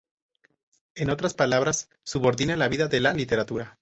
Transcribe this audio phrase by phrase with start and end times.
[0.95, 3.69] En otras palabras, subordina la vida a la literatura.